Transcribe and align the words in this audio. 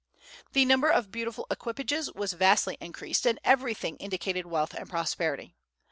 The 0.53 0.65
number 0.65 0.89
of 0.89 1.11
beautiful 1.11 1.45
equipages 1.51 2.11
was 2.15 2.33
vastly 2.33 2.75
increased, 2.81 3.27
and 3.27 3.37
everything 3.43 3.97
indicated 3.97 4.47
wealth 4.47 4.73
and 4.73 4.89
prosperity. 4.89 5.53